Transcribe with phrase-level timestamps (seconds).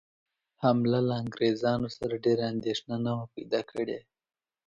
[0.63, 3.99] حمله له انګرېزانو سره ډېره اندېښنه نه وه پیدا کړې.